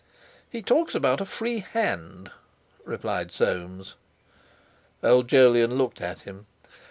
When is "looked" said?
5.75-6.01